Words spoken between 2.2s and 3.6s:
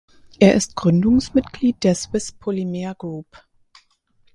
Polymer Group.